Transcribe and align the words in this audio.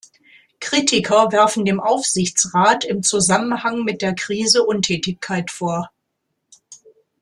Kritiker 0.59 1.31
werfen 1.31 1.63
dem 1.63 1.79
Aufsichtsrat 1.79 2.85
im 2.85 3.03
Zusammenhang 3.03 3.83
mit 3.83 4.01
der 4.01 4.15
Krise 4.15 4.63
Untätigkeit 4.63 5.51
vor. 5.51 5.91